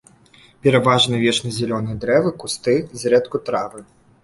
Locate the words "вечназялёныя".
1.25-1.99